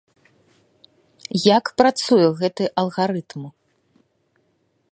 [1.57, 3.43] Як працуе гэты алгарытм?